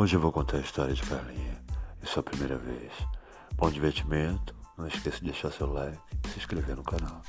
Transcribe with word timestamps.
Hoje 0.00 0.16
eu 0.16 0.20
vou 0.20 0.32
contar 0.32 0.56
a 0.56 0.60
história 0.60 0.94
de 0.94 1.02
Carlinha 1.02 1.62
e 2.02 2.06
sua 2.06 2.22
primeira 2.22 2.56
vez. 2.56 2.90
Bom 3.54 3.70
divertimento, 3.70 4.54
não 4.78 4.86
esqueça 4.86 5.18
de 5.18 5.26
deixar 5.26 5.52
seu 5.52 5.70
like 5.70 6.00
e 6.24 6.28
se 6.30 6.38
inscrever 6.38 6.74
no 6.74 6.82
canal. 6.82 7.20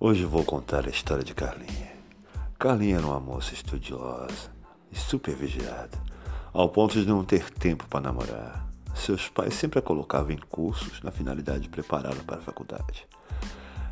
Hoje 0.00 0.24
vou 0.24 0.42
contar 0.42 0.86
a 0.88 0.90
história 0.90 1.22
de 1.22 1.32
Carlinha. 1.32 1.92
Carlinha 2.58 2.96
era 2.96 3.06
uma 3.06 3.20
moça 3.20 3.54
estudiosa 3.54 4.50
e 4.90 4.98
super 4.98 5.36
vigiada, 5.36 5.96
ao 6.52 6.68
ponto 6.70 6.94
de 7.00 7.06
não 7.06 7.24
ter 7.24 7.48
tempo 7.50 7.86
para 7.86 8.00
namorar. 8.00 8.68
Seus 8.96 9.28
pais 9.28 9.54
sempre 9.54 9.78
a 9.78 9.82
colocavam 9.82 10.32
em 10.32 10.38
cursos 10.38 11.00
na 11.02 11.12
finalidade 11.12 11.60
de 11.60 11.68
prepará-la 11.68 12.24
para 12.26 12.38
a 12.38 12.42
faculdade. 12.42 13.06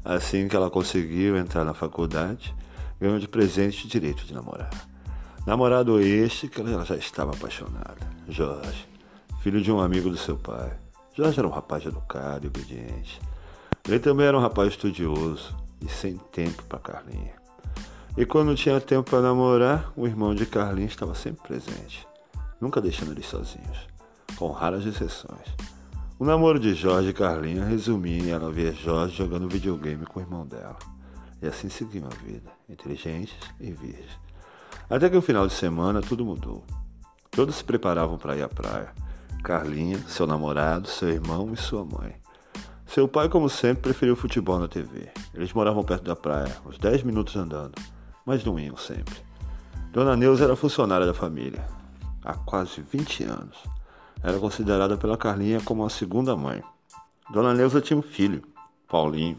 Assim 0.09 0.49
que 0.49 0.57
ela 0.57 0.71
conseguiu 0.71 1.37
entrar 1.37 1.67
na 1.67 1.75
faculdade, 1.75 2.55
ganhou 2.99 3.19
de 3.19 3.29
presente 3.29 3.85
o 3.85 3.89
direito 3.91 4.25
de 4.25 4.33
namorar. 4.33 4.71
Namorado 5.47 6.01
este 6.01 6.49
que 6.49 6.63
ela 6.63 6.83
já 6.83 6.97
estava 6.97 7.33
apaixonada, 7.33 7.99
Jorge, 8.27 8.89
filho 9.43 9.61
de 9.61 9.71
um 9.71 9.79
amigo 9.79 10.09
do 10.09 10.17
seu 10.17 10.39
pai. 10.39 10.73
Jorge 11.15 11.39
era 11.39 11.47
um 11.47 11.51
rapaz 11.51 11.85
educado 11.85 12.47
e 12.47 12.49
obediente. 12.49 13.21
Ele 13.87 13.99
também 13.99 14.25
era 14.25 14.39
um 14.39 14.41
rapaz 14.41 14.71
estudioso 14.71 15.55
e 15.79 15.91
sem 15.91 16.17
tempo 16.33 16.63
para 16.63 16.79
Carlinha. 16.79 17.35
E 18.17 18.25
quando 18.25 18.57
tinha 18.57 18.81
tempo 18.81 19.11
para 19.11 19.21
namorar, 19.21 19.93
o 19.95 20.07
irmão 20.07 20.35
de 20.35 20.47
Carlinha 20.47 20.87
estava 20.87 21.15
sempre 21.15 21.47
presente, 21.47 22.09
nunca 22.59 22.81
deixando 22.81 23.13
eles 23.13 23.27
sozinhos, 23.27 23.87
com 24.39 24.53
raras 24.53 24.87
exceções. 24.87 25.78
O 26.21 26.25
namoro 26.25 26.59
de 26.59 26.75
Jorge 26.75 27.11
e 27.11 27.13
Carlinha 27.13 27.65
resumia 27.65 28.19
em 28.19 28.31
ela 28.31 28.51
ver 28.51 28.75
Jorge 28.75 29.15
jogando 29.15 29.49
videogame 29.49 30.05
com 30.05 30.19
o 30.19 30.23
irmão 30.23 30.45
dela. 30.45 30.77
E 31.41 31.47
assim 31.47 31.69
seguiam 31.69 32.09
a 32.09 32.25
vida, 32.25 32.51
inteligentes 32.69 33.37
e 33.61 33.71
virgens. 33.71 34.19
Até 34.91 35.09
que 35.09 35.15
no 35.15 35.23
final 35.23 35.47
de 35.47 35.53
semana 35.53 36.01
tudo 36.01 36.25
mudou. 36.25 36.65
Todos 37.31 37.55
se 37.55 37.63
preparavam 37.63 38.19
para 38.19 38.37
ir 38.37 38.43
à 38.43 38.49
praia. 38.49 38.93
Carlinha, 39.45 39.97
seu 40.09 40.27
namorado, 40.27 40.89
seu 40.89 41.09
irmão 41.09 41.53
e 41.53 41.57
sua 41.57 41.85
mãe. 41.85 42.17
Seu 42.85 43.07
pai, 43.07 43.29
como 43.29 43.49
sempre, 43.49 43.83
preferiu 43.83 44.17
futebol 44.17 44.59
na 44.59 44.67
TV. 44.67 45.09
Eles 45.33 45.53
moravam 45.53 45.85
perto 45.85 46.03
da 46.03 46.17
praia, 46.17 46.57
uns 46.67 46.79
10 46.79 47.05
minutos 47.05 47.37
andando, 47.37 47.81
mas 48.27 48.45
não 48.45 48.59
iam 48.59 48.77
sempre. 48.77 49.15
Dona 49.93 50.17
Neuza 50.17 50.43
era 50.43 50.57
funcionária 50.57 51.07
da 51.07 51.15
família, 51.15 51.65
há 52.25 52.35
quase 52.35 52.83
20 52.83 53.23
anos. 53.23 53.78
Era 54.23 54.39
considerada 54.39 54.97
pela 54.97 55.17
Carlinha 55.17 55.61
como 55.61 55.85
a 55.85 55.91
segunda 55.91 56.37
mãe. 56.37 56.63
Dona 57.31 57.55
Neuza 57.55 57.81
tinha 57.81 57.99
um 57.99 58.03
filho, 58.03 58.43
Paulinho. 58.89 59.39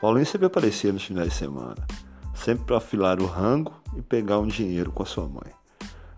Paulinho 0.00 0.26
sempre 0.26 0.46
aparecia 0.46 0.92
nos 0.92 1.04
finais 1.04 1.30
de 1.30 1.34
semana, 1.34 1.86
sempre 2.34 2.64
para 2.66 2.76
afilar 2.76 3.20
o 3.20 3.26
rango 3.26 3.72
e 3.96 4.02
pegar 4.02 4.38
um 4.38 4.46
dinheiro 4.46 4.92
com 4.92 5.02
a 5.02 5.06
sua 5.06 5.26
mãe. 5.26 5.52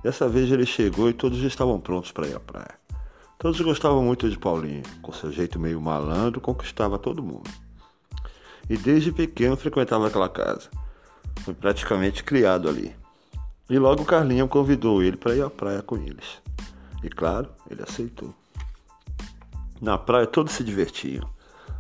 Dessa 0.03 0.29
vez 0.29 0.51
ele 0.51 0.67
chegou 0.67 1.09
e 1.09 1.13
todos 1.13 1.39
estavam 1.43 1.79
prontos 1.81 2.11
para 2.11 2.27
ir 2.27 2.35
à 2.35 2.41
praia. 2.41 2.79
Todos 3.39 3.61
gostavam 3.61 4.03
muito 4.03 4.29
de 4.29 4.37
Paulinho, 4.37 4.83
com 5.01 5.13
seu 5.13 5.31
jeito 5.31 5.61
meio 5.61 5.81
malandro, 5.81 6.41
conquistava 6.41 6.99
todo 6.99 7.23
mundo. 7.23 7.49
E 8.69 8.77
desde 8.77 9.13
pequeno 9.13 9.57
frequentava 9.57 10.09
aquela 10.09 10.29
casa. 10.29 10.69
Foi 11.45 11.55
praticamente 11.55 12.25
criado 12.25 12.69
ali. 12.69 12.95
E 13.71 13.79
logo 13.79 14.05
Carlinha 14.05 14.47
convidou 14.49 15.03
ele 15.03 15.17
para 15.17 15.37
ir 15.37 15.43
à 15.43 15.49
praia 15.49 15.83
com 15.83 15.97
eles. 15.97 16.43
E 17.03 17.09
claro, 17.09 17.49
ele 17.71 17.83
aceitou. 17.83 18.35
Na 19.81 19.97
praia 19.97 20.27
todos 20.27 20.53
se 20.53 20.65
divertiam. 20.65 21.29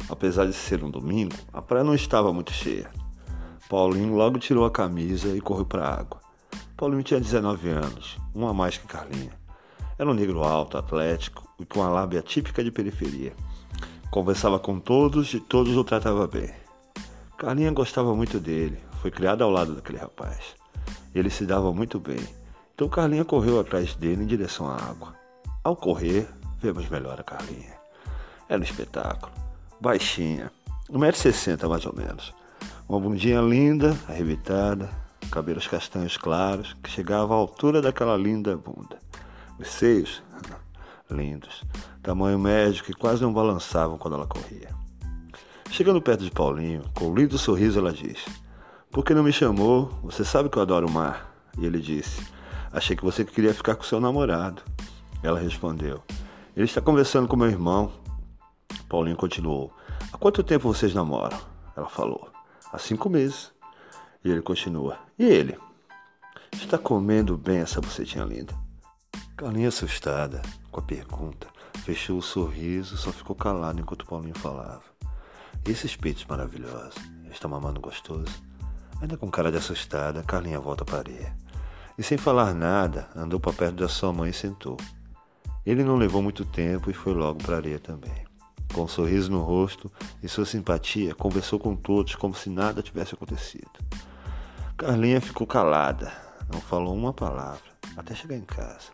Apesar 0.08 0.46
de 0.46 0.52
ser 0.52 0.84
um 0.84 0.90
domingo, 0.90 1.34
a 1.52 1.60
praia 1.60 1.84
não 1.84 1.94
estava 1.94 2.32
muito 2.32 2.52
cheia. 2.52 2.90
Paulinho 3.68 4.14
logo 4.14 4.38
tirou 4.38 4.64
a 4.64 4.70
camisa 4.70 5.28
e 5.28 5.40
correu 5.40 5.66
para 5.66 5.86
a 5.86 6.00
água. 6.00 6.20
Paulinho 6.76 7.02
tinha 7.02 7.20
19 7.20 7.68
anos, 7.70 8.16
um 8.34 8.46
a 8.46 8.54
mais 8.54 8.78
que 8.78 8.86
Carlinha. 8.86 9.32
Era 9.98 10.08
um 10.08 10.14
negro 10.14 10.44
alto, 10.44 10.78
atlético 10.78 11.46
e 11.58 11.66
com 11.66 11.82
a 11.82 11.88
lábia 11.88 12.22
típica 12.22 12.62
de 12.62 12.70
periferia. 12.70 13.34
Conversava 14.10 14.58
com 14.58 14.78
todos 14.78 15.34
e 15.34 15.40
todos 15.40 15.76
o 15.76 15.82
tratava 15.82 16.26
bem. 16.28 16.54
Carlinha 17.36 17.72
gostava 17.72 18.14
muito 18.14 18.38
dele, 18.38 18.78
foi 19.02 19.10
criada 19.10 19.42
ao 19.42 19.50
lado 19.50 19.74
daquele 19.74 19.98
rapaz. 19.98 20.56
Ele 21.12 21.28
se 21.28 21.44
dava 21.44 21.72
muito 21.72 21.98
bem 21.98 22.37
então 22.78 22.88
Carlinha 22.88 23.24
correu 23.24 23.58
atrás 23.58 23.96
dele 23.96 24.22
em 24.22 24.26
direção 24.26 24.70
à 24.70 24.76
água. 24.76 25.12
Ao 25.64 25.74
correr, 25.74 26.28
vemos 26.60 26.88
melhor 26.88 27.18
a 27.18 27.24
Carlinha. 27.24 27.74
Era 28.48 28.60
um 28.60 28.62
espetáculo. 28.62 29.32
Baixinha, 29.80 30.48
1,60m 30.88 31.68
mais 31.68 31.84
ou 31.84 31.92
menos. 31.92 32.32
Uma 32.88 33.00
bundinha 33.00 33.40
linda, 33.40 33.98
arrebitada, 34.08 34.88
cabelos 35.28 35.66
castanhos 35.66 36.16
claros, 36.16 36.76
que 36.80 36.88
chegavam 36.88 37.36
à 37.36 37.40
altura 37.40 37.82
daquela 37.82 38.16
linda 38.16 38.56
bunda. 38.56 38.96
Os 39.58 39.66
seios, 39.72 40.22
lindos, 41.10 41.64
tamanho 42.00 42.38
médio 42.38 42.84
que 42.84 42.92
quase 42.92 43.22
não 43.22 43.32
balançavam 43.32 43.98
quando 43.98 44.14
ela 44.14 44.26
corria. 44.28 44.70
Chegando 45.68 46.00
perto 46.00 46.22
de 46.22 46.30
Paulinho, 46.30 46.84
com 46.94 47.06
um 47.06 47.14
lindo 47.16 47.38
sorriso, 47.38 47.80
ela 47.80 47.92
disse: 47.92 48.30
Por 48.88 49.04
que 49.04 49.14
não 49.14 49.24
me 49.24 49.32
chamou? 49.32 49.86
Você 50.04 50.24
sabe 50.24 50.48
que 50.48 50.56
eu 50.56 50.62
adoro 50.62 50.86
o 50.86 50.92
mar. 50.92 51.34
E 51.58 51.66
ele 51.66 51.80
disse: 51.80 52.37
Achei 52.72 52.96
que 52.96 53.04
você 53.04 53.24
queria 53.24 53.54
ficar 53.54 53.76
com 53.76 53.82
seu 53.82 54.00
namorado. 54.00 54.62
Ela 55.22 55.38
respondeu: 55.38 56.02
Ele 56.56 56.66
está 56.66 56.80
conversando 56.80 57.26
com 57.26 57.36
meu 57.36 57.48
irmão. 57.48 57.92
Paulinho 58.88 59.16
continuou: 59.16 59.72
Há 60.12 60.18
quanto 60.18 60.42
tempo 60.42 60.72
vocês 60.72 60.94
namoram? 60.94 61.38
Ela 61.76 61.88
falou: 61.88 62.28
Há 62.72 62.78
cinco 62.78 63.08
meses. 63.08 63.52
E 64.24 64.30
ele 64.30 64.42
continua: 64.42 64.98
E 65.18 65.24
ele? 65.24 65.58
Está 66.52 66.78
comendo 66.78 67.36
bem 67.36 67.58
essa 67.58 67.80
bucetinha 67.80 68.24
linda? 68.24 68.54
Carlinha, 69.36 69.68
assustada 69.68 70.42
com 70.70 70.80
a 70.80 70.82
pergunta, 70.82 71.46
fechou 71.84 72.18
o 72.18 72.22
sorriso 72.22 72.96
só 72.96 73.12
ficou 73.12 73.36
calado 73.36 73.80
enquanto 73.80 74.04
Paulinho 74.04 74.36
falava. 74.36 74.82
E 75.66 75.70
esses 75.70 75.96
peitos 75.96 76.24
maravilhosos? 76.24 76.96
Está 77.30 77.46
mamando 77.46 77.80
gostoso? 77.80 78.42
Ainda 79.00 79.16
com 79.16 79.30
cara 79.30 79.50
de 79.50 79.58
assustada, 79.58 80.22
Carlinha 80.24 80.58
volta 80.58 80.84
para 80.84 80.96
a 80.96 81.00
areia. 81.00 81.36
E 81.98 82.02
sem 82.04 82.16
falar 82.16 82.54
nada, 82.54 83.08
andou 83.16 83.40
para 83.40 83.52
perto 83.52 83.74
da 83.74 83.88
sua 83.88 84.12
mãe 84.12 84.30
e 84.30 84.32
sentou. 84.32 84.76
Ele 85.66 85.82
não 85.82 85.96
levou 85.96 86.22
muito 86.22 86.44
tempo 86.44 86.88
e 86.88 86.94
foi 86.94 87.12
logo 87.12 87.42
para 87.42 87.56
a 87.56 87.58
areia 87.58 87.80
também. 87.80 88.24
Com 88.72 88.82
um 88.82 88.88
sorriso 88.88 89.32
no 89.32 89.42
rosto 89.42 89.90
e 90.22 90.28
sua 90.28 90.44
simpatia, 90.44 91.12
conversou 91.12 91.58
com 91.58 91.74
todos 91.74 92.14
como 92.14 92.36
se 92.36 92.48
nada 92.48 92.82
tivesse 92.82 93.14
acontecido. 93.14 93.68
Carlinha 94.76 95.20
ficou 95.20 95.44
calada, 95.44 96.12
não 96.52 96.60
falou 96.60 96.94
uma 96.94 97.12
palavra, 97.12 97.64
até 97.96 98.14
chegar 98.14 98.36
em 98.36 98.44
casa. 98.44 98.92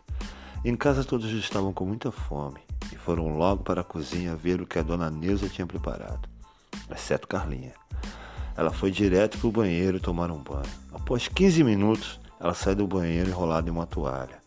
Em 0.63 0.75
casa 0.75 1.03
todos 1.03 1.29
estavam 1.31 1.71
com 1.71 1.85
muita 1.85 2.11
fome 2.11 2.59
e 2.91 2.95
foram 2.95 3.37
logo 3.37 3.63
para 3.63 3.81
a 3.81 3.83
cozinha 3.83 4.35
ver 4.35 4.59
o 4.61 4.65
que 4.65 4.79
a 4.79 4.83
dona 4.83 5.11
Neuza 5.11 5.47
tinha 5.47 5.67
preparado, 5.67 6.27
exceto 6.89 7.27
Carlinha. 7.27 7.73
Ela 8.57 8.71
foi 8.71 8.89
direto 8.89 9.37
para 9.37 9.47
o 9.47 9.51
banheiro 9.51 9.99
tomar 9.99 10.31
um 10.31 10.41
banho. 10.41 10.63
Após 10.91 11.27
15 11.27 11.63
minutos, 11.63 12.19
ela 12.39 12.53
sai 12.53 12.75
do 12.75 12.87
banheiro 12.87 13.29
enrolada 13.29 13.67
em 13.67 13.71
uma 13.71 13.85
toalha. 13.85 14.39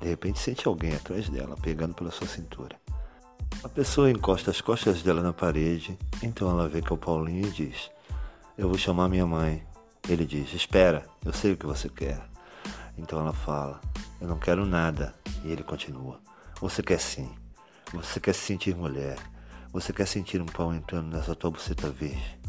De 0.00 0.08
repente 0.08 0.38
sente 0.38 0.66
alguém 0.66 0.94
atrás 0.94 1.28
dela, 1.28 1.56
pegando 1.60 1.94
pela 1.94 2.10
sua 2.10 2.26
cintura. 2.26 2.76
A 3.62 3.68
pessoa 3.68 4.10
encosta 4.10 4.50
as 4.50 4.60
costas 4.60 5.02
dela 5.02 5.20
na 5.20 5.32
parede, 5.32 5.98
então 6.22 6.48
ela 6.48 6.68
vê 6.68 6.80
que 6.80 6.90
é 6.90 6.94
o 6.94 6.98
Paulinho 6.98 7.46
e 7.46 7.50
diz: 7.50 7.90
Eu 8.56 8.68
vou 8.68 8.78
chamar 8.78 9.08
minha 9.08 9.26
mãe. 9.26 9.62
Ele 10.08 10.24
diz: 10.24 10.54
Espera, 10.54 11.04
eu 11.24 11.32
sei 11.32 11.52
o 11.52 11.56
que 11.56 11.66
você 11.66 11.88
quer. 11.88 12.22
Então 12.96 13.20
ela 13.20 13.32
fala: 13.32 13.80
Eu 14.20 14.28
não 14.28 14.38
quero 14.38 14.64
nada. 14.64 15.14
E 15.44 15.52
ele 15.52 15.62
continua: 15.62 16.18
Você 16.60 16.82
quer 16.82 16.98
sim. 16.98 17.30
Você 17.92 18.18
quer 18.18 18.32
se 18.32 18.40
sentir 18.40 18.74
mulher. 18.74 19.18
Você 19.72 19.92
quer 19.92 20.06
sentir 20.06 20.40
um 20.40 20.46
pau 20.46 20.74
entrando 20.74 21.14
nessa 21.14 21.34
tua 21.34 21.50
buceta 21.50 21.90
virgem. 21.90 22.39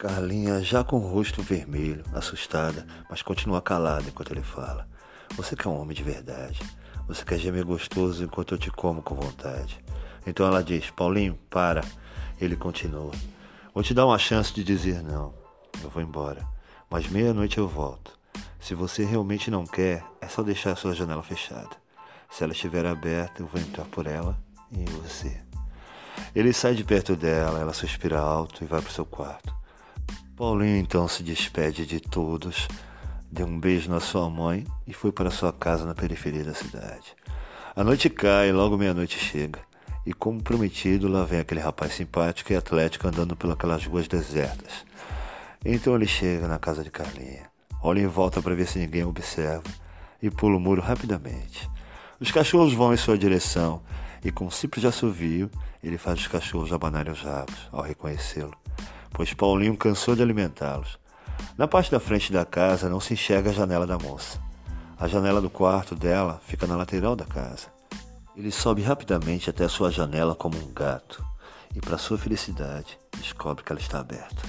Carlinha, 0.00 0.62
já 0.62 0.82
com 0.82 0.96
o 0.96 1.06
rosto 1.06 1.42
vermelho, 1.42 2.02
assustada, 2.14 2.86
mas 3.10 3.20
continua 3.20 3.60
calada 3.60 4.08
enquanto 4.08 4.32
ele 4.32 4.40
fala. 4.40 4.88
Você 5.36 5.54
quer 5.54 5.68
um 5.68 5.78
homem 5.78 5.94
de 5.94 6.02
verdade. 6.02 6.58
Você 7.06 7.22
quer 7.22 7.38
gemer 7.38 7.66
gostoso 7.66 8.24
enquanto 8.24 8.54
eu 8.54 8.58
te 8.58 8.70
como 8.70 9.02
com 9.02 9.14
vontade. 9.14 9.78
Então 10.26 10.46
ela 10.46 10.64
diz: 10.64 10.88
Paulinho, 10.88 11.38
para. 11.50 11.84
Ele 12.40 12.56
continua: 12.56 13.12
Vou 13.74 13.82
te 13.82 13.92
dar 13.92 14.06
uma 14.06 14.18
chance 14.18 14.54
de 14.54 14.64
dizer 14.64 15.02
não. 15.02 15.34
Eu 15.82 15.90
vou 15.90 16.02
embora. 16.02 16.48
Mas 16.88 17.06
meia-noite 17.06 17.58
eu 17.58 17.68
volto. 17.68 18.18
Se 18.58 18.74
você 18.74 19.04
realmente 19.04 19.50
não 19.50 19.66
quer, 19.66 20.02
é 20.18 20.28
só 20.28 20.42
deixar 20.42 20.72
a 20.72 20.76
sua 20.76 20.94
janela 20.94 21.22
fechada. 21.22 21.76
Se 22.30 22.42
ela 22.42 22.54
estiver 22.54 22.86
aberta, 22.86 23.42
eu 23.42 23.46
vou 23.46 23.60
entrar 23.60 23.84
por 23.84 24.06
ela 24.06 24.34
e 24.72 24.82
você. 24.92 25.42
Ele 26.34 26.54
sai 26.54 26.74
de 26.74 26.84
perto 26.84 27.14
dela, 27.14 27.60
ela 27.60 27.74
suspira 27.74 28.18
alto 28.18 28.64
e 28.64 28.66
vai 28.66 28.80
para 28.80 28.88
o 28.88 28.94
seu 28.94 29.04
quarto. 29.04 29.59
Paulinho 30.36 30.76
então 30.76 31.06
se 31.06 31.22
despede 31.22 31.84
de 31.84 32.00
todos, 32.00 32.68
deu 33.30 33.46
um 33.46 33.60
beijo 33.60 33.90
na 33.90 34.00
sua 34.00 34.28
mãe 34.30 34.66
e 34.86 34.92
foi 34.92 35.12
para 35.12 35.30
sua 35.30 35.52
casa 35.52 35.84
na 35.84 35.94
periferia 35.94 36.44
da 36.44 36.54
cidade. 36.54 37.14
A 37.76 37.84
noite 37.84 38.10
cai, 38.10 38.50
logo 38.52 38.76
meia-noite 38.76 39.18
chega, 39.18 39.60
E 40.04 40.12
como 40.12 40.42
prometido, 40.42 41.08
lá 41.08 41.24
vem 41.24 41.40
aquele 41.40 41.60
rapaz 41.60 41.92
simpático 41.92 42.52
e 42.52 42.56
atlético 42.56 43.06
andando 43.06 43.36
pelas 43.36 43.84
ruas 43.84 44.08
desertas. 44.08 44.84
Então 45.64 45.94
ele 45.94 46.06
chega 46.06 46.48
na 46.48 46.58
casa 46.58 46.82
de 46.82 46.90
Carlinha, 46.90 47.50
olha 47.82 48.00
em 48.00 48.06
volta 48.06 48.40
para 48.40 48.54
ver 48.54 48.66
se 48.66 48.78
ninguém 48.78 49.04
observa 49.04 49.62
e 50.22 50.30
pula 50.30 50.56
o 50.56 50.60
muro 50.60 50.80
rapidamente. 50.80 51.68
Os 52.18 52.30
cachorros 52.30 52.72
vão 52.72 52.92
em 52.92 52.96
sua 52.96 53.16
direção 53.16 53.82
e, 54.24 54.32
com 54.32 54.46
um 54.46 54.50
simples 54.50 54.84
assovio, 54.84 55.50
ele 55.82 55.98
faz 55.98 56.20
os 56.20 56.26
cachorros 56.26 56.72
abanarem 56.72 57.12
os 57.12 57.22
rabos 57.22 57.68
ao 57.70 57.82
reconhecê-lo, 57.82 58.54
pois 59.10 59.34
Paulinho 59.34 59.76
cansou 59.76 60.14
de 60.14 60.22
alimentá-los. 60.22 60.98
Na 61.56 61.68
parte 61.68 61.90
da 61.90 62.00
frente 62.00 62.32
da 62.32 62.44
casa 62.44 62.88
não 62.88 63.00
se 63.00 63.14
enxerga 63.14 63.50
a 63.50 63.52
janela 63.52 63.86
da 63.86 63.98
moça. 63.98 64.40
A 64.98 65.08
janela 65.08 65.40
do 65.40 65.50
quarto 65.50 65.94
dela 65.94 66.40
fica 66.44 66.66
na 66.66 66.76
lateral 66.76 67.16
da 67.16 67.24
casa. 67.24 67.68
Ele 68.36 68.50
sobe 68.50 68.82
rapidamente 68.82 69.50
até 69.50 69.66
sua 69.68 69.90
janela 69.90 70.34
como 70.34 70.56
um 70.56 70.72
gato 70.72 71.24
e, 71.74 71.80
para 71.80 71.98
sua 71.98 72.18
felicidade, 72.18 72.98
descobre 73.18 73.64
que 73.64 73.72
ela 73.72 73.80
está 73.80 74.00
aberta. 74.00 74.42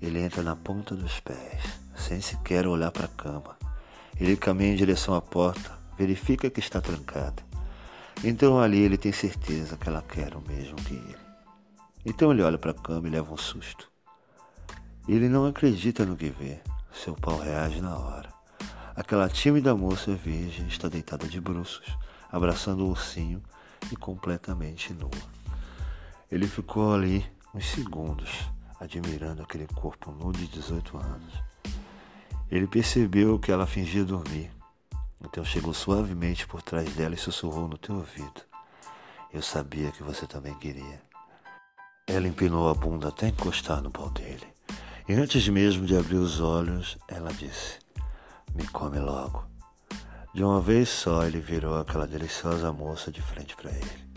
Ele 0.00 0.18
entra 0.18 0.42
na 0.42 0.56
ponta 0.56 0.94
dos 0.94 1.20
pés, 1.20 1.62
sem 1.94 2.20
sequer 2.20 2.66
olhar 2.66 2.90
para 2.90 3.04
a 3.04 3.08
cama. 3.08 3.56
Ele 4.18 4.36
caminha 4.36 4.72
em 4.72 4.76
direção 4.76 5.14
à 5.14 5.20
porta, 5.20 5.72
verifica 5.96 6.50
que 6.50 6.60
está 6.60 6.80
trancada. 6.80 7.42
Então 8.22 8.60
ali 8.60 8.80
ele 8.80 8.98
tem 8.98 9.12
certeza 9.12 9.76
que 9.76 9.88
ela 9.88 10.02
quer 10.02 10.34
o 10.34 10.42
mesmo 10.46 10.76
que 10.76 10.94
ele. 10.94 11.29
Então 12.04 12.32
ele 12.32 12.42
olha 12.42 12.58
para 12.58 12.70
a 12.70 12.74
cama 12.74 13.08
e 13.08 13.10
leva 13.10 13.32
um 13.32 13.36
susto. 13.36 13.90
Ele 15.08 15.28
não 15.28 15.46
acredita 15.46 16.04
no 16.04 16.16
que 16.16 16.30
vê. 16.30 16.60
Seu 16.92 17.14
pau 17.14 17.38
reage 17.38 17.80
na 17.80 17.96
hora. 17.96 18.32
Aquela 18.96 19.28
tímida 19.28 19.74
moça 19.74 20.12
virgem 20.14 20.66
está 20.66 20.88
deitada 20.88 21.26
de 21.26 21.40
bruços 21.40 21.96
abraçando 22.30 22.86
o 22.86 22.90
ursinho 22.90 23.42
e 23.90 23.96
completamente 23.96 24.92
nua. 24.94 25.10
Ele 26.30 26.46
ficou 26.46 26.94
ali 26.94 27.26
uns 27.54 27.66
segundos, 27.66 28.30
admirando 28.78 29.42
aquele 29.42 29.66
corpo 29.66 30.12
nu 30.12 30.32
de 30.32 30.46
18 30.46 30.96
anos. 30.96 31.34
Ele 32.50 32.66
percebeu 32.66 33.38
que 33.38 33.50
ela 33.50 33.66
fingia 33.66 34.04
dormir, 34.04 34.50
então 35.20 35.44
chegou 35.44 35.74
suavemente 35.74 36.46
por 36.46 36.62
trás 36.62 36.92
dela 36.94 37.14
e 37.14 37.18
sussurrou 37.18 37.68
no 37.68 37.78
teu 37.78 37.96
ouvido. 37.96 38.42
Eu 39.32 39.42
sabia 39.42 39.92
que 39.92 40.02
você 40.02 40.26
também 40.26 40.54
queria. 40.58 41.09
Ela 42.12 42.26
empinou 42.26 42.68
a 42.68 42.74
bunda 42.74 43.06
até 43.06 43.28
encostar 43.28 43.80
no 43.80 43.88
pau 43.88 44.10
dele. 44.10 44.44
E 45.08 45.14
antes 45.14 45.48
mesmo 45.48 45.86
de 45.86 45.96
abrir 45.96 46.16
os 46.16 46.40
olhos, 46.40 46.98
ela 47.06 47.32
disse: 47.32 47.78
Me 48.52 48.66
come 48.66 48.98
logo. 48.98 49.44
De 50.34 50.42
uma 50.42 50.60
vez 50.60 50.88
só 50.88 51.24
ele 51.24 51.38
virou 51.38 51.78
aquela 51.78 52.08
deliciosa 52.08 52.72
moça 52.72 53.12
de 53.12 53.22
frente 53.22 53.54
para 53.54 53.70
ele. 53.70 54.10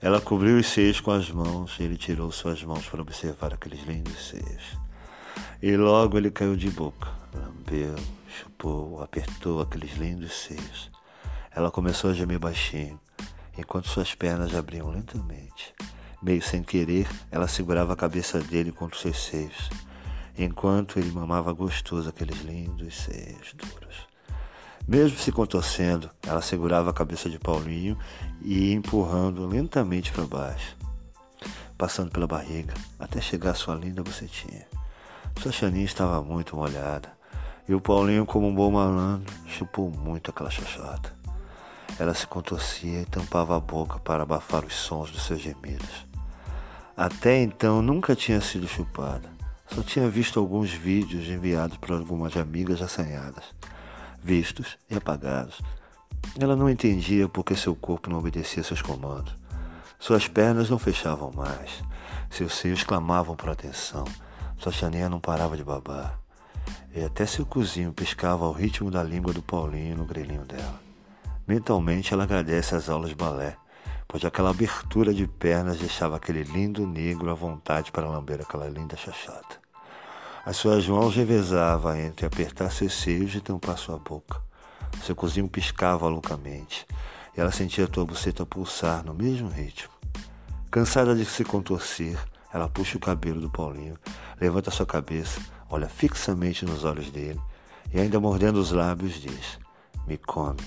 Ela 0.00 0.22
cobriu 0.22 0.56
os 0.56 0.66
seios 0.66 1.00
com 1.00 1.10
as 1.10 1.30
mãos 1.30 1.76
e 1.78 1.82
ele 1.82 1.98
tirou 1.98 2.32
suas 2.32 2.64
mãos 2.64 2.88
para 2.88 3.02
observar 3.02 3.52
aqueles 3.52 3.82
lindos 3.82 4.28
seios. 4.28 4.78
E 5.60 5.76
logo 5.76 6.16
ele 6.16 6.30
caiu 6.30 6.56
de 6.56 6.70
boca, 6.70 7.08
lambeu, 7.34 7.94
chupou, 8.26 9.02
apertou 9.02 9.60
aqueles 9.60 9.98
lindos 9.98 10.32
seios. 10.32 10.90
Ela 11.54 11.70
começou 11.70 12.08
a 12.08 12.14
gemer 12.14 12.38
baixinho, 12.38 12.98
enquanto 13.58 13.88
suas 13.88 14.14
pernas 14.14 14.54
abriam 14.54 14.88
lentamente. 14.88 15.74
Meio 16.22 16.40
sem 16.40 16.62
querer, 16.62 17.08
ela 17.30 17.48
segurava 17.48 17.92
a 17.92 17.96
cabeça 17.96 18.38
dele 18.38 18.70
contra 18.70 18.94
os 18.94 19.02
seus 19.02 19.24
seios, 19.24 19.68
enquanto 20.38 20.98
ele 20.98 21.10
mamava 21.10 21.52
gostoso 21.52 22.08
aqueles 22.08 22.40
lindos 22.42 22.94
seios 22.94 23.52
duros. 23.54 24.06
Mesmo 24.86 25.18
se 25.18 25.32
contorcendo, 25.32 26.10
ela 26.26 26.40
segurava 26.40 26.90
a 26.90 26.94
cabeça 26.94 27.28
de 27.28 27.38
Paulinho 27.38 27.98
e 28.40 28.70
ia 28.70 28.74
empurrando 28.74 29.46
lentamente 29.46 30.12
para 30.12 30.24
baixo, 30.24 30.76
passando 31.76 32.10
pela 32.10 32.26
barriga 32.26 32.74
até 32.98 33.20
chegar 33.20 33.50
à 33.50 33.54
sua 33.54 33.74
linda 33.74 34.02
bucetinha. 34.02 34.66
Sua 35.40 35.50
chaninha 35.50 35.84
estava 35.84 36.22
muito 36.22 36.56
molhada 36.56 37.12
e 37.68 37.74
o 37.74 37.80
Paulinho, 37.80 38.26
como 38.26 38.48
um 38.48 38.54
bom 38.54 38.70
malandro, 38.70 39.32
chupou 39.46 39.90
muito 39.90 40.30
aquela 40.30 40.50
xoxota. 40.50 41.12
Ela 41.98 42.14
se 42.14 42.26
contorcia 42.26 43.02
e 43.02 43.06
tampava 43.06 43.56
a 43.56 43.60
boca 43.60 43.98
para 44.00 44.24
abafar 44.24 44.64
os 44.64 44.74
sons 44.74 45.10
dos 45.10 45.22
seus 45.22 45.40
gemidos. 45.40 46.11
Até 46.96 47.42
então 47.42 47.80
nunca 47.80 48.14
tinha 48.14 48.40
sido 48.40 48.68
chupada, 48.68 49.30
só 49.66 49.82
tinha 49.82 50.08
visto 50.08 50.38
alguns 50.38 50.70
vídeos 50.70 51.26
enviados 51.28 51.76
por 51.78 51.92
algumas 51.92 52.36
amigas 52.36 52.82
assanhadas 52.82 53.44
vistos 54.22 54.78
e 54.88 54.94
apagados. 54.94 55.60
Ela 56.38 56.54
não 56.54 56.70
entendia 56.70 57.28
por 57.28 57.44
que 57.44 57.56
seu 57.56 57.74
corpo 57.74 58.08
não 58.08 58.18
obedecia 58.18 58.62
seus 58.62 58.80
comandos. 58.80 59.34
Suas 59.98 60.28
pernas 60.28 60.70
não 60.70 60.78
fechavam 60.78 61.32
mais. 61.32 61.82
Seus 62.30 62.54
seios 62.54 62.84
clamavam 62.84 63.34
por 63.34 63.50
atenção. 63.50 64.04
Sua 64.56 64.72
chaninha 64.72 65.08
não 65.08 65.20
parava 65.20 65.56
de 65.56 65.64
babar. 65.64 66.18
E 66.94 67.02
até 67.02 67.26
seu 67.26 67.44
cozinho 67.44 67.92
piscava 67.92 68.44
ao 68.44 68.52
ritmo 68.52 68.90
da 68.90 69.02
língua 69.02 69.32
do 69.32 69.42
Paulinho 69.42 69.96
no 69.96 70.04
grelhinho 70.04 70.44
dela. 70.44 70.80
Mentalmente 71.46 72.14
ela 72.14 72.22
agradece 72.22 72.74
as 72.74 72.88
aulas 72.88 73.10
de 73.10 73.16
balé, 73.16 73.56
pois 74.12 74.26
aquela 74.26 74.50
abertura 74.50 75.14
de 75.14 75.26
pernas 75.26 75.78
deixava 75.78 76.16
aquele 76.16 76.42
lindo 76.42 76.86
negro 76.86 77.30
à 77.30 77.34
vontade 77.34 77.90
para 77.90 78.06
lamber 78.06 78.42
aquela 78.42 78.68
linda 78.68 78.94
chachata. 78.94 79.58
As 80.44 80.58
suas 80.58 80.86
mãos 80.86 81.16
revezavam 81.16 81.96
entre 81.96 82.26
apertar 82.26 82.70
seus 82.70 82.92
seios 82.92 83.34
e 83.34 83.40
tampar 83.40 83.78
sua 83.78 83.98
boca. 83.98 84.38
Seu 85.02 85.16
cozinho 85.16 85.48
piscava 85.48 86.06
loucamente, 86.08 86.86
e 87.34 87.40
ela 87.40 87.50
sentia 87.50 87.86
a 87.86 88.04
buceta 88.04 88.44
pulsar 88.44 89.02
no 89.02 89.14
mesmo 89.14 89.48
ritmo. 89.48 89.90
Cansada 90.70 91.14
de 91.14 91.24
se 91.24 91.42
contorcer, 91.42 92.18
ela 92.52 92.68
puxa 92.68 92.98
o 92.98 93.00
cabelo 93.00 93.40
do 93.40 93.48
Paulinho, 93.48 93.96
levanta 94.38 94.70
sua 94.70 94.84
cabeça, 94.84 95.40
olha 95.70 95.88
fixamente 95.88 96.66
nos 96.66 96.84
olhos 96.84 97.10
dele 97.10 97.40
e, 97.90 97.98
ainda 97.98 98.20
mordendo 98.20 98.56
os 98.56 98.72
lábios, 98.72 99.14
diz: 99.14 99.58
Me 100.06 100.18
come. 100.18 100.60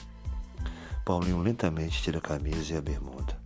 Paulinho 1.05 1.39
lentamente 1.43 2.01
tira 2.01 2.17
a 2.17 2.21
camisa 2.21 2.73
e 2.73 2.77
a 2.77 2.81
bermuda. 2.81 3.37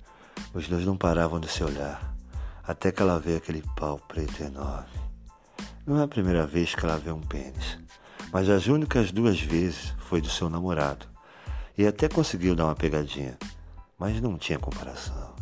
Os 0.53 0.69
dois 0.69 0.85
não 0.85 0.95
paravam 0.95 1.41
de 1.41 1.49
se 1.49 1.61
olhar, 1.61 2.15
até 2.63 2.89
que 2.89 3.01
ela 3.01 3.19
vê 3.19 3.35
aquele 3.35 3.61
pau 3.75 3.99
preto 4.07 4.41
enorme. 4.41 4.87
Não 5.85 5.99
é 5.99 6.03
a 6.03 6.07
primeira 6.07 6.47
vez 6.47 6.73
que 6.73 6.85
ela 6.85 6.97
vê 6.97 7.11
um 7.11 7.19
pênis, 7.19 7.77
mas 8.31 8.49
as 8.49 8.67
únicas 8.67 9.11
duas 9.11 9.41
vezes 9.41 9.93
foi 9.99 10.21
do 10.21 10.29
seu 10.29 10.49
namorado. 10.49 11.05
E 11.77 11.85
até 11.85 12.07
conseguiu 12.07 12.55
dar 12.55 12.63
uma 12.63 12.75
pegadinha, 12.75 13.37
mas 13.97 14.21
não 14.21 14.37
tinha 14.37 14.57
comparação. 14.57 15.35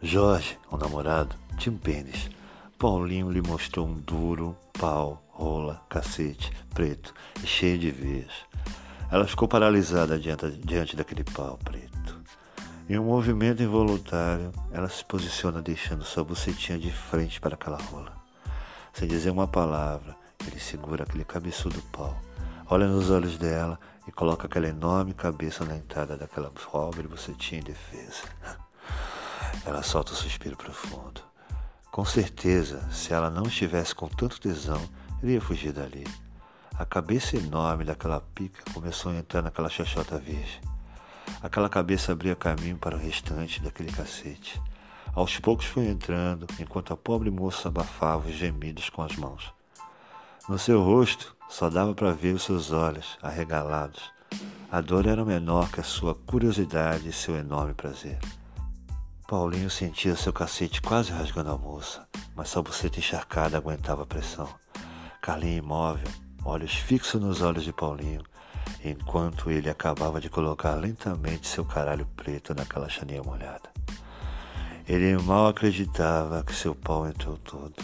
Jorge, 0.00 0.56
o 0.70 0.76
namorado, 0.76 1.34
tinha 1.58 1.74
um 1.74 1.78
pênis. 1.78 2.30
Paulinho 2.78 3.32
lhe 3.32 3.42
mostrou 3.42 3.86
um 3.86 3.94
duro 3.94 4.56
pau, 4.78 5.20
rola, 5.28 5.82
cacete, 5.88 6.52
preto 6.72 7.12
cheio 7.44 7.78
de 7.78 7.90
veias. 7.90 8.32
Ela 9.10 9.26
ficou 9.26 9.48
paralisada 9.48 10.16
diante, 10.16 10.50
diante 10.64 10.94
daquele 10.94 11.24
pau 11.24 11.58
preto. 11.64 12.20
Em 12.88 12.96
um 12.96 13.04
movimento 13.04 13.60
involuntário, 13.60 14.52
ela 14.70 14.88
se 14.88 15.04
posiciona 15.04 15.60
deixando 15.60 16.04
sua 16.04 16.22
bucetinha 16.22 16.78
de 16.78 16.92
frente 16.92 17.40
para 17.40 17.54
aquela 17.54 17.76
rola. 17.76 18.12
Sem 18.92 19.08
dizer 19.08 19.30
uma 19.30 19.48
palavra, 19.48 20.16
ele 20.46 20.60
segura 20.60 21.02
aquele 21.02 21.24
cabeçudo 21.24 21.82
pau, 21.90 22.16
olha 22.68 22.86
nos 22.86 23.10
olhos 23.10 23.36
dela 23.36 23.78
e 24.06 24.12
coloca 24.12 24.46
aquela 24.46 24.68
enorme 24.68 25.12
cabeça 25.12 25.64
na 25.64 25.76
entrada 25.76 26.16
daquela 26.16 26.50
pobre 26.50 27.08
bucetinha 27.08 27.60
indefesa. 27.60 28.22
Ela 29.66 29.82
solta 29.82 30.12
um 30.12 30.16
suspiro 30.16 30.56
profundo. 30.56 31.20
Com 31.90 32.04
certeza, 32.04 32.80
se 32.92 33.12
ela 33.12 33.28
não 33.28 33.42
estivesse 33.42 33.92
com 33.92 34.06
tanto 34.06 34.40
tesão, 34.40 34.80
ele 35.20 35.32
ia 35.32 35.40
fugir 35.40 35.72
dali. 35.72 36.04
A 36.80 36.86
cabeça 36.86 37.36
enorme 37.36 37.84
daquela 37.84 38.22
pica 38.34 38.62
começou 38.72 39.12
a 39.12 39.16
entrar 39.16 39.42
naquela 39.42 39.68
xoxota 39.68 40.16
virgem. 40.16 40.62
Aquela 41.42 41.68
cabeça 41.68 42.12
abria 42.12 42.34
caminho 42.34 42.78
para 42.78 42.96
o 42.96 42.98
restante 42.98 43.60
daquele 43.60 43.92
cacete. 43.92 44.58
Aos 45.12 45.38
poucos 45.38 45.66
foi 45.66 45.88
entrando, 45.88 46.46
enquanto 46.58 46.94
a 46.94 46.96
pobre 46.96 47.30
moça 47.30 47.68
abafava 47.68 48.28
os 48.28 48.34
gemidos 48.34 48.88
com 48.88 49.02
as 49.02 49.14
mãos. 49.14 49.52
No 50.48 50.58
seu 50.58 50.82
rosto 50.82 51.36
só 51.50 51.68
dava 51.68 51.94
para 51.94 52.14
ver 52.14 52.34
os 52.34 52.44
seus 52.44 52.72
olhos 52.72 53.18
arregalados. 53.20 54.10
A 54.72 54.80
dor 54.80 55.06
era 55.06 55.22
menor 55.22 55.70
que 55.70 55.80
a 55.80 55.84
sua 55.84 56.14
curiosidade 56.14 57.10
e 57.10 57.12
seu 57.12 57.36
enorme 57.36 57.74
prazer. 57.74 58.18
Paulinho 59.28 59.68
sentia 59.68 60.16
seu 60.16 60.32
cacete 60.32 60.80
quase 60.80 61.12
rasgando 61.12 61.50
a 61.50 61.58
moça, 61.58 62.08
mas 62.34 62.48
sua 62.48 62.62
buceta 62.62 62.98
encharcada 62.98 63.58
aguentava 63.58 64.04
a 64.04 64.06
pressão. 64.06 64.48
Carlinha 65.20 65.58
imóvel, 65.58 66.08
olhos 66.44 66.74
fixos 66.74 67.20
nos 67.20 67.42
olhos 67.42 67.64
de 67.64 67.72
Paulinho, 67.72 68.22
enquanto 68.84 69.50
ele 69.50 69.68
acabava 69.68 70.20
de 70.20 70.28
colocar 70.28 70.74
lentamente 70.74 71.46
seu 71.46 71.64
caralho 71.64 72.06
preto 72.16 72.54
naquela 72.54 72.88
chaninha 72.88 73.22
molhada. 73.22 73.70
Ele 74.88 75.16
mal 75.22 75.46
acreditava 75.46 76.42
que 76.42 76.54
seu 76.54 76.74
pau 76.74 77.06
entrou 77.06 77.36
todo. 77.36 77.74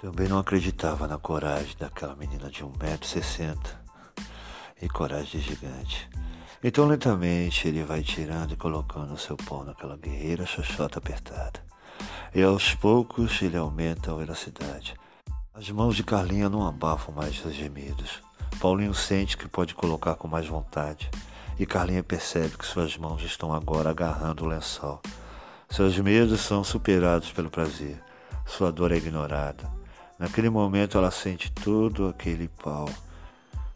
Também 0.00 0.28
não 0.28 0.38
acreditava 0.38 1.08
na 1.08 1.18
coragem 1.18 1.74
daquela 1.78 2.14
menina 2.14 2.50
de 2.50 2.62
1,60m 2.62 3.58
e 4.80 4.88
coragem 4.88 5.40
de 5.40 5.48
gigante. 5.48 6.08
Então 6.62 6.86
lentamente 6.86 7.66
ele 7.66 7.82
vai 7.82 8.02
tirando 8.02 8.52
e 8.52 8.56
colocando 8.56 9.16
seu 9.18 9.36
pão 9.36 9.64
naquela 9.64 9.96
guerreira 9.96 10.46
xoxota 10.46 10.98
apertada. 10.98 11.64
E 12.34 12.42
aos 12.42 12.74
poucos 12.74 13.40
ele 13.40 13.56
aumenta 13.56 14.12
a 14.12 14.16
velocidade. 14.16 14.94
As 15.58 15.70
mãos 15.70 15.96
de 15.96 16.04
Carlinha 16.04 16.50
não 16.50 16.66
abafam 16.66 17.14
mais 17.14 17.38
seus 17.38 17.54
gemidos. 17.54 18.22
Paulinho 18.60 18.92
sente 18.92 19.38
que 19.38 19.48
pode 19.48 19.74
colocar 19.74 20.14
com 20.14 20.28
mais 20.28 20.46
vontade. 20.46 21.10
E 21.58 21.64
Carlinha 21.64 22.02
percebe 22.02 22.58
que 22.58 22.66
suas 22.66 22.98
mãos 22.98 23.22
estão 23.22 23.54
agora 23.54 23.88
agarrando 23.88 24.44
o 24.44 24.46
lençol. 24.46 25.00
Seus 25.70 25.98
medos 25.98 26.42
são 26.42 26.62
superados 26.62 27.32
pelo 27.32 27.48
prazer. 27.48 27.98
Sua 28.44 28.70
dor 28.70 28.92
é 28.92 28.98
ignorada. 28.98 29.66
Naquele 30.18 30.50
momento 30.50 30.98
ela 30.98 31.10
sente 31.10 31.50
todo 31.50 32.06
aquele 32.06 32.48
pau 32.48 32.86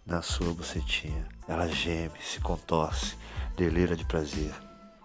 na 0.05 0.21
sua 0.21 0.53
bucetinha. 0.53 1.27
Ela 1.49 1.67
geme, 1.67 2.21
se 2.21 2.41
contorce, 2.41 3.17
delira 3.57 3.97
de 3.97 4.05
prazer. 4.05 4.53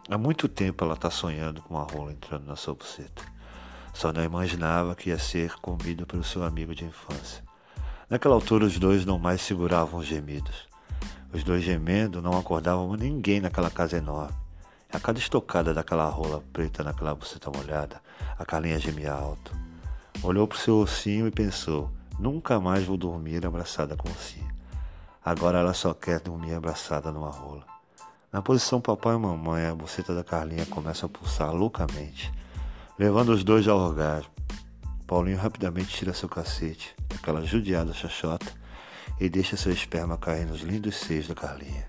Há 0.10 0.17
muito 0.17 0.50
tempo 0.50 0.84
ela 0.84 0.96
está 0.96 1.10
sonhando 1.10 1.62
com 1.62 1.77
a 1.77 1.84
rola 1.84 2.12
entrando 2.12 2.46
na 2.46 2.58
sua 2.58 2.75
buceta. 2.75 3.34
Só 3.95 4.11
não 4.11 4.21
imaginava 4.21 4.93
que 4.93 5.09
ia 5.09 5.17
ser 5.17 5.53
comida 5.61 6.05
pelo 6.05 6.21
seu 6.21 6.43
amigo 6.43 6.75
de 6.75 6.83
infância. 6.83 7.41
Naquela 8.09 8.35
altura 8.35 8.65
os 8.65 8.77
dois 8.77 9.05
não 9.05 9.17
mais 9.17 9.39
seguravam 9.39 10.01
os 10.01 10.05
gemidos. 10.05 10.67
Os 11.31 11.45
dois 11.45 11.63
gemendo 11.63 12.21
não 12.21 12.37
acordavam 12.37 12.93
ninguém 12.95 13.39
naquela 13.39 13.69
casa 13.69 13.97
enorme. 13.97 14.35
A 14.91 14.99
cada 14.99 15.17
estocada 15.17 15.73
daquela 15.73 16.09
rola 16.09 16.43
preta 16.51 16.83
naquela 16.83 17.15
buceta 17.15 17.49
molhada, 17.49 18.01
a 18.37 18.43
Carlinha 18.43 18.77
gemia 18.77 19.13
alto. 19.13 19.55
Olhou 20.21 20.45
para 20.45 20.57
o 20.57 20.59
seu 20.59 20.75
ossinho 20.75 21.25
e 21.25 21.31
pensou: 21.31 21.89
nunca 22.19 22.59
mais 22.59 22.83
vou 22.83 22.97
dormir 22.97 23.45
abraçada 23.45 23.95
com 23.95 24.09
o 24.09 24.11
ossinho. 24.11 24.53
Agora 25.23 25.59
ela 25.59 25.73
só 25.73 25.93
quer 25.93 26.19
dormir 26.19 26.53
abraçada 26.53 27.13
numa 27.13 27.31
rola. 27.31 27.63
Na 28.29 28.41
posição 28.41 28.81
papai 28.81 29.15
e 29.15 29.19
mamãe, 29.19 29.65
a 29.65 29.73
buceta 29.73 30.13
da 30.13 30.21
Carlinha 30.23 30.65
começa 30.65 31.05
a 31.05 31.09
pulsar 31.09 31.53
loucamente, 31.53 32.29
levando 32.97 33.29
os 33.29 33.43
dois 33.43 33.67
ao 33.67 33.77
orgasmo. 33.77 34.31
Paulinho 35.05 35.37
rapidamente 35.37 35.95
tira 35.95 36.13
seu 36.13 36.27
cacete, 36.27 36.95
aquela 37.13 37.45
judiada 37.45 37.93
xoxota, 37.93 38.51
e 39.19 39.29
deixa 39.29 39.55
seu 39.55 39.71
esperma 39.71 40.17
cair 40.17 40.45
nos 40.45 40.61
lindos 40.61 40.95
seios 40.95 41.27
da 41.27 41.35
Carlinha. 41.35 41.87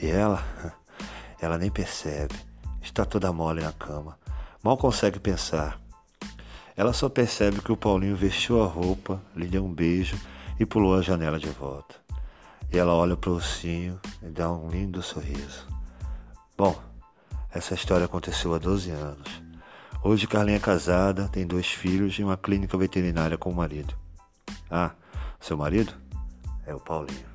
E 0.00 0.08
ela, 0.08 0.42
ela 1.40 1.58
nem 1.58 1.70
percebe, 1.70 2.34
está 2.82 3.04
toda 3.04 3.32
mole 3.32 3.62
na 3.62 3.72
cama, 3.72 4.18
mal 4.62 4.76
consegue 4.76 5.20
pensar. 5.20 5.80
Ela 6.76 6.92
só 6.92 7.08
percebe 7.08 7.60
que 7.60 7.70
o 7.70 7.76
Paulinho 7.76 8.16
vestiu 8.16 8.62
a 8.62 8.66
roupa, 8.66 9.22
lhe 9.36 9.46
deu 9.46 9.64
um 9.64 9.72
beijo 9.72 10.18
e 10.58 10.64
pulou 10.64 10.94
a 10.94 11.02
janela 11.02 11.38
de 11.38 11.50
volta. 11.50 11.94
E 12.72 12.78
ela 12.78 12.94
olha 12.94 13.16
para 13.16 13.30
o 13.30 13.34
ursinho 13.34 14.00
e 14.22 14.26
dá 14.26 14.50
um 14.50 14.68
lindo 14.68 15.02
sorriso. 15.02 15.66
Bom, 16.56 16.74
essa 17.50 17.74
história 17.74 18.06
aconteceu 18.06 18.54
há 18.54 18.58
12 18.58 18.90
anos. 18.90 19.51
Hoje 20.04 20.26
Carlinha 20.26 20.56
é 20.56 20.60
casada, 20.60 21.28
tem 21.28 21.46
dois 21.46 21.68
filhos 21.68 22.18
e 22.18 22.24
uma 22.24 22.36
clínica 22.36 22.76
veterinária 22.76 23.38
com 23.38 23.50
o 23.50 23.54
marido. 23.54 23.94
Ah, 24.68 24.90
seu 25.38 25.56
marido? 25.56 25.94
É 26.66 26.74
o 26.74 26.80
Paulinho. 26.80 27.31